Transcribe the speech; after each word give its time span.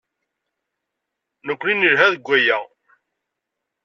Nekkni 1.47 1.73
nelha 1.75 2.07
deg 2.13 2.23
waya. 2.27 2.57